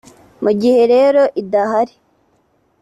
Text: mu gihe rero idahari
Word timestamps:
mu 0.43 0.51
gihe 0.61 0.81
rero 0.93 1.21
idahari 1.41 1.95